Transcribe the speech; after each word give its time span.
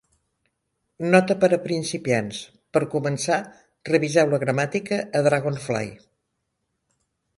Nota 1.15 1.35
per 1.43 1.49
a 1.57 1.59
principiants: 1.65 2.39
per 2.77 2.83
començar, 2.95 3.37
reviseu 3.93 4.33
la 4.33 4.41
gramàtica 4.45 4.99
a 5.21 5.23
Dragonfly. 5.29 5.97